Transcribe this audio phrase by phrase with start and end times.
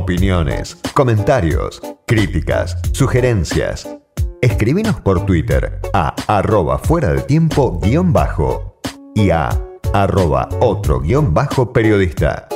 [0.00, 3.86] Opiniones, comentarios, críticas, sugerencias.
[4.40, 8.80] Escribinos por Twitter a arroba fuera del tiempo guion bajo
[9.14, 9.50] y a
[9.92, 12.48] arroba otro guion bajo periodista.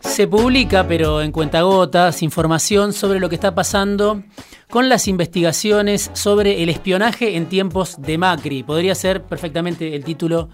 [0.00, 4.22] Se publica, pero en cuentagotas, información sobre lo que está pasando
[4.70, 8.62] con las investigaciones sobre el espionaje en tiempos de Macri.
[8.62, 10.48] Podría ser perfectamente el título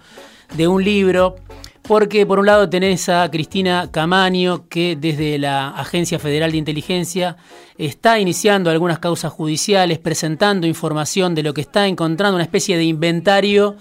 [0.55, 1.35] de un libro,
[1.83, 7.37] porque por un lado tenés a Cristina Camaño, que desde la Agencia Federal de Inteligencia
[7.77, 12.85] está iniciando algunas causas judiciales, presentando información de lo que está encontrando, una especie de
[12.85, 13.75] inventario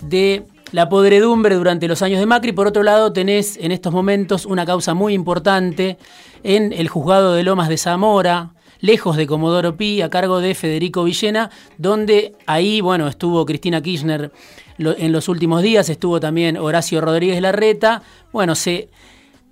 [0.00, 2.52] de la podredumbre durante los años de Macri.
[2.52, 5.98] Por otro lado, tenés en estos momentos una causa muy importante
[6.44, 11.04] en el juzgado de Lomas de Zamora, lejos de Comodoro Pi, a cargo de Federico
[11.04, 14.30] Villena, donde ahí, bueno, estuvo Cristina Kirchner
[14.78, 18.02] en los últimos días, estuvo también Horacio Rodríguez Larreta.
[18.32, 18.88] Bueno, se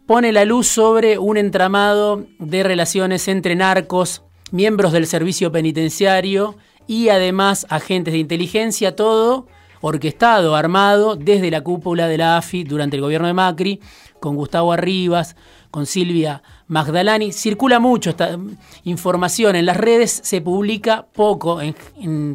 [0.07, 7.09] pone la luz sobre un entramado de relaciones entre narcos, miembros del servicio penitenciario y
[7.09, 9.47] además agentes de inteligencia, todo
[9.87, 13.81] orquestado, armado desde la cúpula de la AFI durante el gobierno de Macri,
[14.19, 15.37] con Gustavo Arribas,
[15.71, 17.33] con Silvia Magdalani.
[17.33, 18.39] Circula mucho esta
[18.85, 21.61] información en las redes, se publica poco,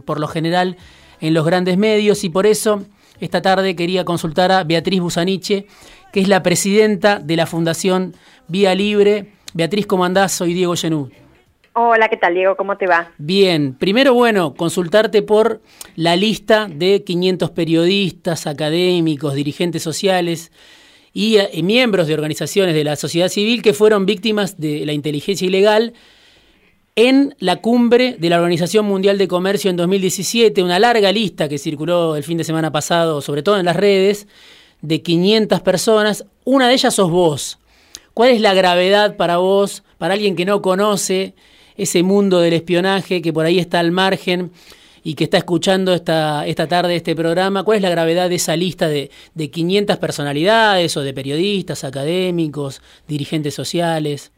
[0.06, 0.78] por lo general,
[1.22, 2.84] en los grandes medios y por eso
[3.20, 5.66] esta tarde quería consultar a Beatriz Busaniche,
[6.14, 8.14] que es la presidenta de la Fundación
[8.48, 9.34] Vía Libre.
[9.56, 10.34] Beatriz, ¿cómo andás?
[10.34, 11.10] Soy Diego Genú.
[11.82, 12.58] Hola, ¿qué tal Diego?
[12.58, 13.14] ¿Cómo te va?
[13.18, 15.62] Bien, primero bueno, consultarte por
[15.96, 20.52] la lista de 500 periodistas, académicos, dirigentes sociales
[21.14, 25.48] y, eh, miembros de organizaciones de la sociedad civil que fueron víctimas de la inteligencia
[25.48, 25.94] ilegal
[26.98, 31.58] en la cumbre de la Organización Mundial de Comercio en 2017, una larga lista que
[31.58, 34.28] circuló el fin de semana pasado, sobre todo en las redes,
[34.82, 36.26] de 500 personas.
[36.44, 37.58] Una de ellas sos vos.
[38.14, 41.36] ¿Cuál es la gravedad para vos, para alguien que no conoce
[41.80, 44.52] ese mundo del espionaje que por ahí está al margen
[45.04, 48.56] y que está escuchando esta, esta tarde este programa, ¿cuál es la gravedad de esa
[48.56, 54.32] lista de, de 500 personalidades o de periodistas, académicos, dirigentes sociales?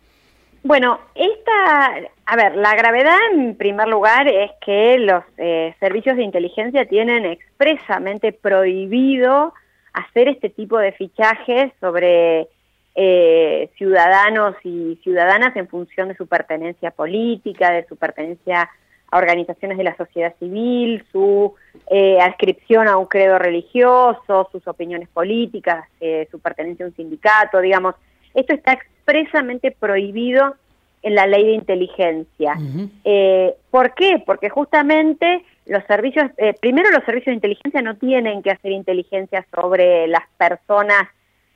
[0.64, 6.24] Bueno, esta, a ver, la gravedad en primer lugar es que los eh, servicios de
[6.24, 9.54] inteligencia tienen expresamente prohibido
[9.94, 12.48] hacer este tipo de fichajes sobre
[12.96, 18.70] eh, ciudadanos y ciudadanas en función de su pertenencia política, de su pertenencia
[19.12, 21.54] a organizaciones de la sociedad civil, su
[21.90, 27.60] eh, adscripción a un credo religioso, sus opiniones políticas, eh, su pertenencia a un sindicato,
[27.60, 27.96] digamos.
[28.34, 30.56] Esto está expresamente prohibido
[31.04, 32.56] en la ley de inteligencia.
[33.04, 34.22] eh, ¿Por qué?
[34.26, 39.46] Porque justamente los servicios, eh, primero los servicios de inteligencia no tienen que hacer inteligencia
[39.54, 41.08] sobre las personas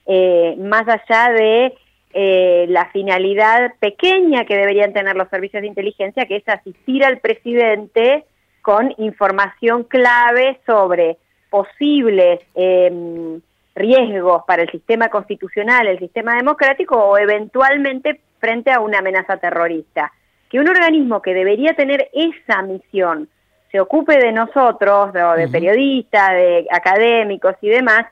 [0.05, 1.73] eh, más allá de
[2.13, 7.19] eh, la finalidad pequeña que deberían tener los servicios de inteligencia, que es asistir al
[7.19, 8.23] presidente
[8.61, 11.17] con información clave sobre
[11.49, 13.39] posibles eh,
[13.75, 20.11] riesgos para el sistema constitucional, el sistema democrático o eventualmente frente a una amenaza terrorista.
[20.49, 23.27] Que un organismo que debería tener esa misión
[23.71, 28.05] se ocupe de nosotros, de, de periodistas, de académicos y demás,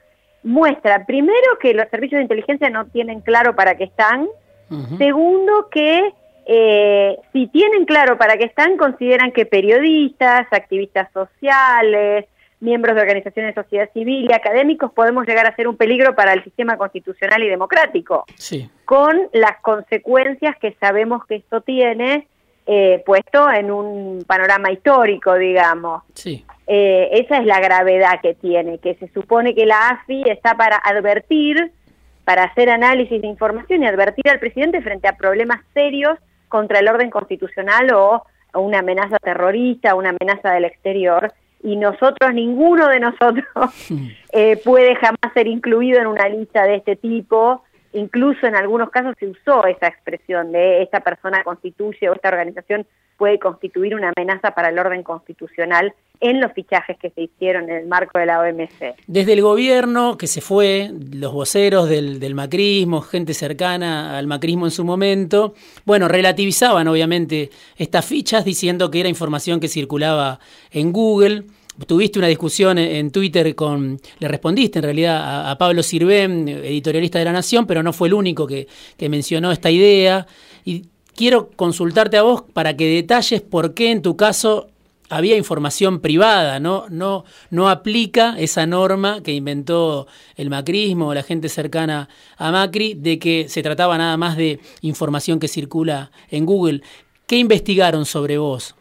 [0.44, 4.28] muestra primero que los servicios de inteligencia no tienen claro para qué están,
[4.98, 6.14] segundo que
[6.48, 12.26] eh, si tienen claro para qué están, consideran que periodistas, activistas sociales,
[12.60, 16.34] miembros de organizaciones de sociedad civil y académicos podemos llegar a ser un peligro para
[16.34, 18.70] el sistema constitucional y democrático, Sí.
[18.86, 22.28] con las consecuencias que sabemos que esto tiene
[22.66, 26.04] eh, puesto en un panorama histórico, digamos.
[26.14, 26.46] Sí.
[26.68, 30.78] Eh, esa es la gravedad que tiene, que se supone que la AFI está para
[30.78, 31.72] advertir,
[32.24, 36.88] para hacer análisis de información y advertir al presidente frente a problemas serios contra el
[36.88, 38.24] orden constitucional o,
[38.54, 41.34] o una amenaza terrorista, una amenaza del exterior.
[41.64, 43.46] Y nosotros, ninguno de nosotros
[44.32, 47.64] eh, puede jamás ser incluido en una lista de este tipo.
[47.94, 52.86] Incluso en algunos casos se usó esa expresión de esta persona constituye o esta organización
[53.18, 57.76] puede constituir una amenaza para el orden constitucional en los fichajes que se hicieron en
[57.76, 58.96] el marco de la OMC.
[59.08, 64.72] Desde el gobierno que se fue, los voceros del, macrismo, gente cercana al macrismo en
[64.72, 70.40] su momento, bueno, relativizaban obviamente estas fichas diciendo que era información que circulaba
[70.72, 71.44] en Google.
[71.88, 77.26] Tuviste una discusión en Twitter con, le respondiste en realidad a, Pablo Sirven, editorialista de
[77.26, 78.68] La Nación, pero no fue el único que
[79.10, 80.26] mencionó esta idea.
[81.16, 84.68] Quiero consultarte a vos para que detalles por qué en tu caso
[85.10, 86.86] había información privada, ¿no?
[86.90, 92.96] No, no aplica esa norma que inventó el macrismo o la gente cercana a Macri
[92.96, 96.82] de que se trataba nada más de información que circula en Google.
[97.28, 98.76] ¿Qué investigaron sobre vos?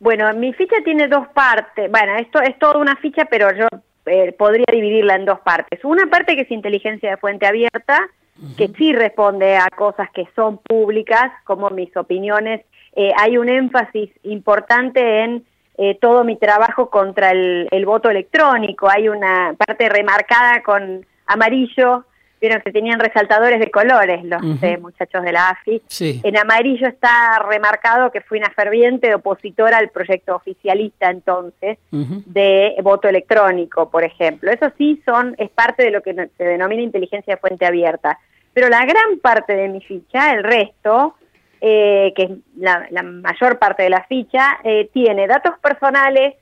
[0.00, 1.90] Bueno, mi ficha tiene dos partes.
[1.90, 3.66] Bueno, esto es toda una ficha, pero yo
[4.06, 5.80] eh, podría dividirla en dos partes.
[5.84, 8.08] Una parte que es inteligencia de fuente abierta,
[8.56, 12.62] que sí responde a cosas que son públicas, como mis opiniones.
[12.94, 15.44] Eh, hay un énfasis importante en
[15.78, 18.88] eh, todo mi trabajo contra el, voto electrónico.
[18.88, 22.04] Hay una parte remarcada con amarillo,
[22.40, 25.82] vieron que tenían resaltadores de colores los eh, muchachos de la AFI.
[26.00, 33.08] En amarillo está remarcado que fui una ferviente opositora al proyecto oficialista entonces de voto
[33.08, 34.50] electrónico, por ejemplo.
[34.50, 38.18] Eso sí son es parte de lo que se denomina inteligencia de fuente abierta.
[38.56, 41.14] Pero la gran parte de mi ficha, el resto,
[41.60, 46.36] eh, que es la, mayor parte de la ficha, eh, tiene datos personales,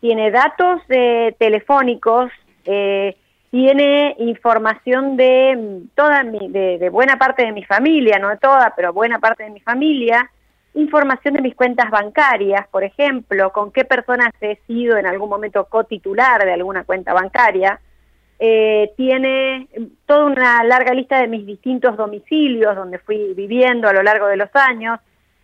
[0.00, 2.32] tiene datos eh, telefónicos,
[3.54, 8.92] tiene información de toda mi, de, buena parte de mi familia, no de toda, pero
[8.92, 10.28] buena parte de mi familia,
[10.74, 15.66] información de mis cuentas bancarias, por ejemplo, con qué personas he sido en algún momento
[15.66, 17.78] cotitular de alguna cuenta bancaria,
[18.40, 19.68] eh, tiene
[20.04, 24.36] toda una larga lista de mis distintos domicilios donde fui viviendo a lo largo de
[24.36, 24.98] los años.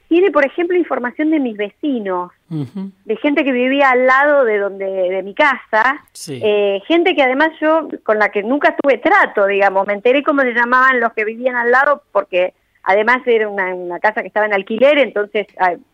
[0.09, 4.85] Tiene, por ejemplo, información de mis vecinos, de gente que vivía al lado de donde
[4.85, 9.87] de mi casa, eh, gente que además yo con la que nunca tuve trato, digamos,
[9.87, 14.01] me enteré cómo se llamaban los que vivían al lado porque además era una, una
[14.01, 15.47] casa que estaba en alquiler, entonces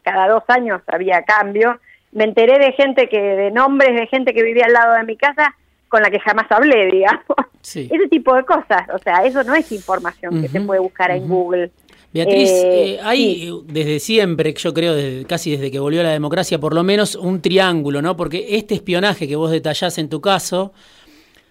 [0.02, 1.78] cada dos años había cambio.
[2.12, 5.16] Me enteré de gente que de nombres de gente que vivía al lado de mi
[5.16, 5.54] casa
[5.88, 7.36] con la que jamás hablé, digamos.
[7.62, 11.26] Ese tipo de cosas, o sea, eso no es información que se puede buscar en
[11.28, 11.70] Google.
[12.16, 16.58] Beatriz, eh, eh, hay desde siempre, yo creo, desde, casi desde que volvió la democracia,
[16.58, 18.16] por lo menos un triángulo, ¿no?
[18.16, 20.72] Porque este espionaje que vos detallás en tu caso,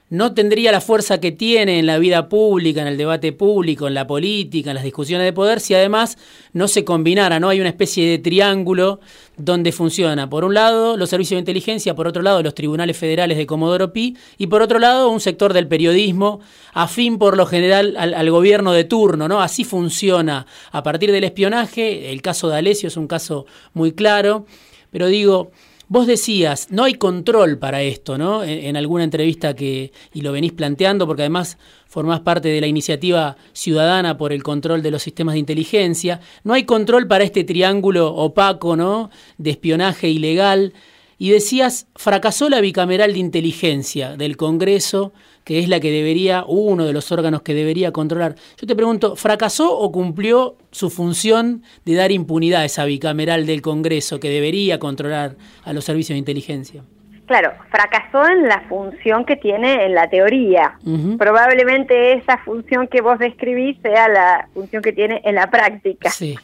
[0.09, 3.95] no tendría la fuerza que tiene en la vida pública, en el debate público, en
[3.95, 6.17] la política, en las discusiones de poder, si además
[6.53, 7.49] no se combinara, ¿no?
[7.49, 8.99] Hay una especie de triángulo
[9.35, 13.37] donde funciona, por un lado, los servicios de inteligencia, por otro lado, los tribunales federales
[13.37, 16.39] de Comodoro Pi, y por otro lado, un sector del periodismo
[16.73, 19.41] afín por lo general al, al gobierno de turno, ¿no?
[19.41, 24.45] Así funciona a partir del espionaje, el caso de Alessio es un caso muy claro,
[24.91, 25.51] pero digo,
[25.87, 28.43] Vos decías, no hay control para esto, ¿no?
[28.43, 33.37] En, alguna entrevista que, y lo venís planteando, porque además formás parte de la iniciativa
[33.53, 38.15] ciudadana por el control de los sistemas de inteligencia, no hay control para este triángulo
[38.15, 39.11] opaco, ¿no?
[39.37, 40.73] De espionaje ilegal.
[41.19, 45.13] Y decías, fracasó la bicameral de inteligencia del Congreso,
[45.45, 48.35] que es la que debería, uno de los órganos que debería controlar.
[48.59, 53.61] Yo te pregunto, ¿fracasó o cumplió su función de dar impunidad a esa bicameral del
[53.61, 56.83] Congreso que debería controlar a los servicios de inteligencia?
[57.27, 60.77] Claro, fracasó en la función que tiene en la teoría.
[61.17, 66.09] Probablemente esa función que vos describís sea la función que tiene en la práctica.
[66.09, 66.35] Sí,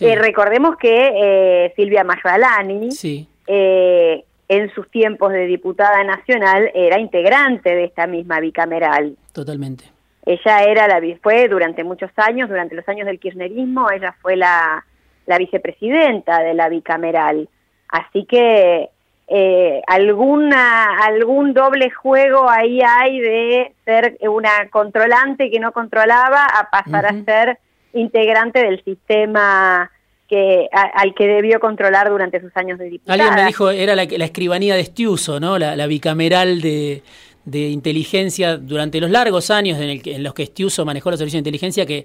[0.00, 3.28] eh, recordemos que eh, Silvia Majalani sí.
[3.46, 9.16] Eh, en sus tiempos de diputada nacional era integrante de esta misma bicameral.
[9.32, 9.84] Totalmente.
[10.24, 14.84] Ella era la fue durante muchos años, durante los años del kirchnerismo, ella fue la,
[15.26, 17.48] la vicepresidenta de la bicameral.
[17.88, 18.90] Así que
[19.26, 26.70] eh, alguna algún doble juego ahí hay de ser una controlante que no controlaba a
[26.70, 27.58] pasar a ser
[27.92, 29.90] integrante del sistema
[30.28, 33.14] que al que debió controlar durante sus años de diputada.
[33.14, 35.58] Alguien me dijo, era la, escribanía de Estiuso, ¿no?
[35.58, 37.02] La, bicameral de,
[37.50, 41.86] inteligencia durante los largos años en, en, los que Estiuso manejó los servicios de inteligencia
[41.86, 42.04] que,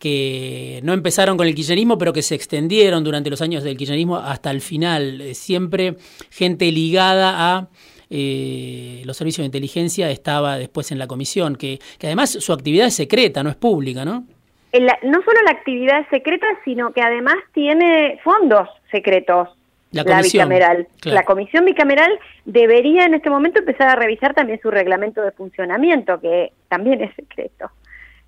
[0.00, 4.16] que no empezaron con el kirchnerismo, pero que se extendieron durante los años del kirchnerismo
[4.16, 5.20] hasta el final.
[5.20, 5.96] Eh, siempre
[6.30, 7.68] gente ligada a...
[8.12, 12.88] Eh, los servicios de inteligencia estaba después en la comisión, que, que además su actividad
[12.88, 14.26] es secreta, no es pública, ¿no?
[14.72, 19.48] No solo la actividad secreta, sino que además tiene fondos secretos.
[19.92, 20.86] La, bicameral.
[21.02, 26.20] La comisión bicameral debería en este momento empezar a revisar también su reglamento de funcionamiento,
[26.20, 27.72] que también es secreto.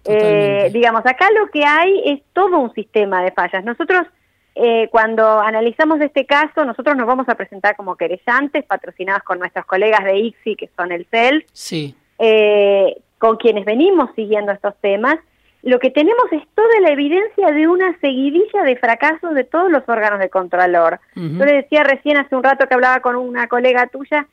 [0.05, 3.65] Eh, digamos, acá lo que hay es todo un sistema de fallas.
[3.65, 4.09] Nosotros,
[4.57, 9.65] eh, cuando analizamos este caso, nosotros nos vamos a presentar como querellantes, patrocinados con nuestros
[9.65, 11.95] colegas de ICSI, que son el CEL, sí.
[12.19, 15.17] Eh, con quienes venimos siguiendo estos temas,
[15.63, 19.89] lo que tenemos es toda la evidencia de una seguidilla de fracasos de todos los
[19.89, 20.99] órganos de Contralor.
[21.15, 24.27] Yo le decía recién hace un rato que hablaba con una colega tuya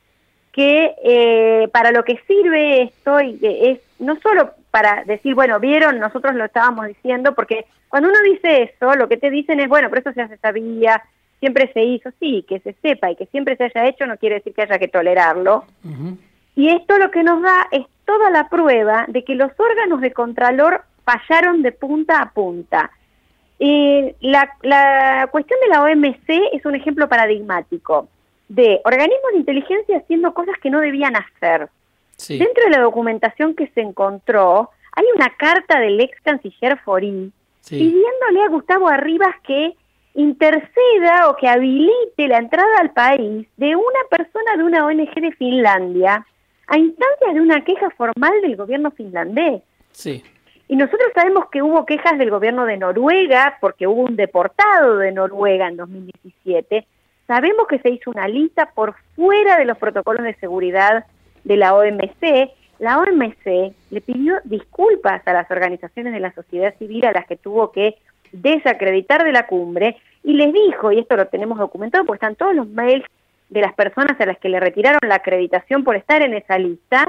[0.52, 6.34] que eh, para lo que sirve esto es no solo para decir, bueno, vieron, nosotros
[6.34, 10.00] lo estábamos diciendo, porque cuando uno dice eso, lo que te dicen es, bueno, pero
[10.00, 11.02] eso ya se sabía,
[11.38, 14.36] siempre se hizo, sí, que se sepa y que siempre se haya hecho no quiere
[14.36, 15.64] decir que haya que tolerarlo.
[16.56, 20.12] Y esto lo que nos da es toda la prueba de que los órganos de
[20.12, 22.90] Contralor fallaron de punta a punta.
[23.58, 28.08] Eh, la, la cuestión de la OMC es un ejemplo paradigmático
[28.48, 31.68] de organismos de inteligencia haciendo cosas que no debían hacer.
[32.28, 37.32] Dentro de la documentación que se encontró, hay una carta del ex canciller Forín
[37.68, 39.74] pidiéndole a Gustavo Arribas que
[40.14, 45.32] interceda o que habilite la entrada al país de una persona de una ONG de
[45.32, 46.26] Finlandia
[46.66, 49.62] a instancias de una queja formal del gobierno finlandés.
[49.92, 50.22] Sí.
[50.70, 55.10] Y nosotros sabemos que hubo quejas del gobierno de Noruega, porque hubo un deportado de
[55.10, 56.86] Noruega en 2017.
[57.26, 61.06] Sabemos que se hizo una lista por fuera de los protocolos de seguridad
[61.42, 62.52] de la OMC.
[62.78, 67.36] La OMC le pidió disculpas a las organizaciones de la sociedad civil a las que
[67.36, 67.96] tuvo que
[68.30, 72.54] desacreditar de la cumbre y les dijo, y esto lo tenemos documentado, porque están todos
[72.54, 73.04] los mails
[73.48, 77.08] de las personas a las que le retiraron la acreditación por estar en esa lista,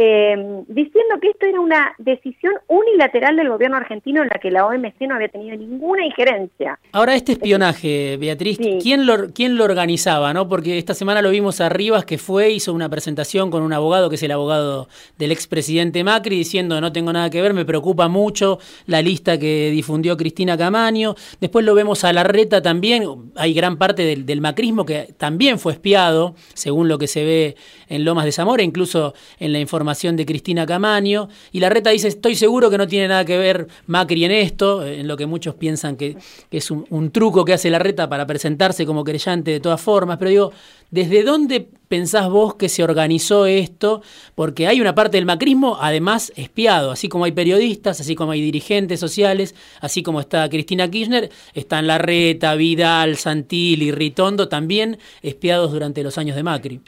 [0.00, 4.64] eh, diciendo que esto era una decisión unilateral del gobierno argentino en la que la
[4.64, 6.78] OMC no había tenido ninguna injerencia.
[6.92, 10.32] Ahora, este espionaje, Beatriz, ¿quién, lo, ¿quién lo organizaba?
[10.32, 13.72] no Porque esta semana lo vimos a Rivas, que fue, hizo una presentación con un
[13.72, 14.88] abogado, que es el abogado
[15.18, 19.70] del expresidente Macri, diciendo no tengo nada que ver, me preocupa mucho la lista que
[19.72, 21.16] difundió Cristina Camaño.
[21.40, 25.72] Después lo vemos a Larreta también, hay gran parte del, del macrismo que también fue
[25.72, 27.56] espiado, según lo que se ve
[27.88, 32.08] en Lomas de Zamora, incluso en la información de Cristina Camaño, y la reta dice,
[32.08, 35.54] estoy seguro que no tiene nada que ver Macri en esto, en lo que muchos
[35.54, 36.16] piensan que,
[36.50, 40.30] es un, truco que hace la reta para presentarse como creyente de todas formas, pero
[40.30, 40.52] digo,
[40.90, 44.02] ¿desde dónde pensás vos que se organizó esto?
[44.34, 48.42] Porque hay una parte del macrismo, además, espiado, así como hay periodistas, así como hay
[48.42, 56.02] dirigentes sociales, así como está Cristina Kirchner, están Larreta, Vidal, Santilli, Ritondo, también espiados durante
[56.02, 56.80] los años de Macri.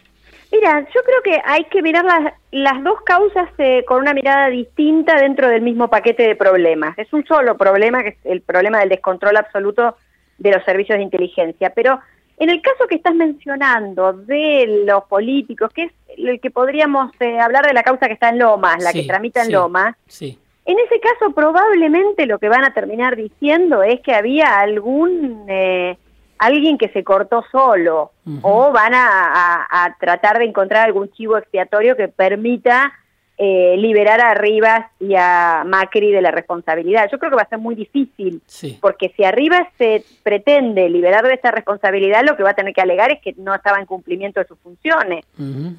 [0.61, 4.51] Mira, yo creo que hay que mirar las, las dos causas eh, con una mirada
[4.51, 6.99] distinta dentro del mismo paquete de problemas.
[6.99, 9.97] Es un solo problema, que es el problema del descontrol absoluto
[10.37, 11.71] de los servicios de inteligencia.
[11.71, 11.99] Pero
[12.37, 17.41] en el caso que estás mencionando de los políticos, que es el que podríamos eh,
[17.41, 21.01] hablar de la causa que está en Lomas, la que tramita en Lomas, en ese
[21.01, 25.47] caso probablemente lo que van a terminar diciendo es que había algún...
[25.49, 25.97] Eh,
[26.41, 32.09] alguien que se cortó solo o van a, tratar de encontrar algún chivo expiatorio que
[32.09, 32.93] permita
[33.37, 37.09] eh, liberar a Rivas y a Macri de la responsabilidad.
[37.13, 38.41] Yo creo que va a ser muy difícil,
[38.81, 42.73] porque si a Rivas se pretende liberar de esta responsabilidad, lo que va a tener
[42.73, 45.27] que alegar es que no estaba en cumplimiento de sus funciones,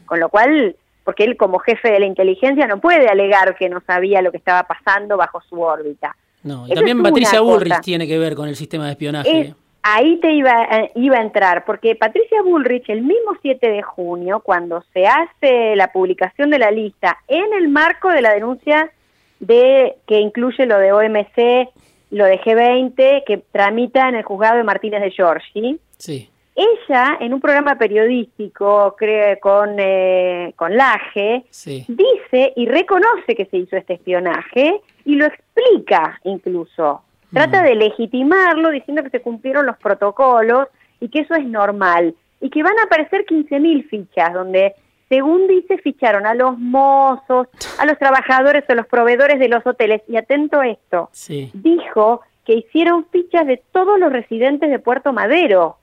[0.05, 3.81] con lo cual, porque él como jefe de la inteligencia no puede alegar que no
[3.87, 6.15] sabía lo que estaba pasando bajo su órbita.
[6.43, 9.55] No, y también Patricia Bullrich tiene que ver con el sistema de espionaje.
[9.83, 14.41] Ahí te iba, eh, iba a entrar, porque Patricia Bullrich el mismo 7 de junio,
[14.41, 18.91] cuando se hace la publicación de la lista en el marco de la denuncia
[19.39, 21.69] de que incluye lo de OMC,
[22.11, 26.29] lo de G20, que tramita en el juzgado de Martínez de Giorgi, sí.
[26.55, 31.45] ella en un programa periodístico creo, con, eh, con Laje,
[31.87, 37.01] dice y reconoce que se hizo este espionaje y lo explica incluso.
[37.31, 40.67] Trata de legitimarlo diciendo que se cumplieron los protocolos
[40.99, 42.13] y que eso es normal.
[42.41, 44.73] Y que van a aparecer 15.000 fichas, donde,
[45.09, 47.47] según dice, ficharon a los mozos,
[47.79, 50.01] a los trabajadores o los proveedores de los hoteles.
[50.07, 51.09] Y atento a esto,
[51.53, 55.77] dijo que hicieron fichas de todos los residentes de Puerto Madero.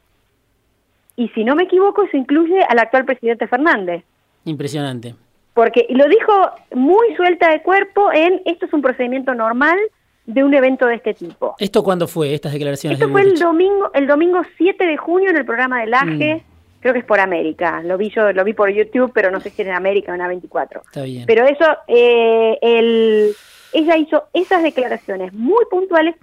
[1.17, 4.05] Y si no me equivoco, eso incluye al actual presidente Fernández.
[4.45, 5.15] Impresionante.
[5.55, 6.33] Porque lo dijo
[6.75, 9.79] muy suelta de cuerpo en esto es un procedimiento normal
[10.29, 11.57] de un evento de este tipo.
[11.59, 13.01] ¿Esto cuándo fue, estas declaraciones?
[13.01, 16.81] Esto fue el domingo, el domingo 7 de junio en el programa del AGE, mm.
[16.81, 19.49] creo que es por América, lo vi yo, lo vi por YouTube, pero no sé
[19.49, 20.83] si era en América o en A24.
[20.85, 21.25] Está bien.
[21.27, 23.35] Pero eso, eh, el,
[23.73, 26.15] ella hizo esas declaraciones muy puntuales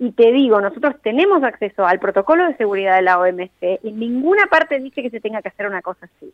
[0.00, 3.98] y te digo, nosotros tenemos acceso al protocolo de seguridad de la OMC y en
[4.00, 6.32] ninguna parte dice que se tenga que hacer una cosa así.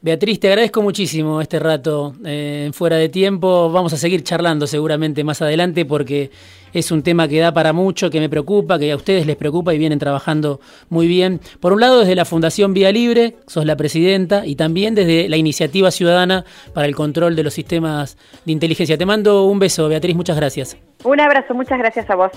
[0.00, 3.70] Beatriz, te agradezco muchísimo este rato eh, fuera de tiempo.
[3.72, 6.30] Vamos a seguir charlando seguramente más adelante porque
[6.72, 9.74] es un tema que da para mucho, que me preocupa, que a ustedes les preocupa
[9.74, 11.40] y vienen trabajando muy bien.
[11.60, 15.36] Por un lado, desde la Fundación Vía Libre, sos la presidenta, y también desde la
[15.36, 16.44] Iniciativa Ciudadana
[16.74, 18.96] para el Control de los Sistemas de Inteligencia.
[18.96, 20.76] Te mando un beso, Beatriz, muchas gracias.
[21.04, 22.30] Un abrazo, muchas gracias a vos.